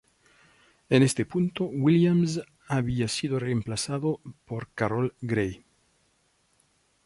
[0.89, 5.63] En este punto, Williams había sido reemplazado por Carol Grey.